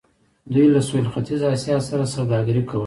دوی 0.53 0.65
له 0.75 0.81
سویل 0.87 1.07
ختیځې 1.13 1.45
اسیا 1.55 1.77
سره 1.89 2.11
سوداګري 2.15 2.61
کوله. 2.69 2.79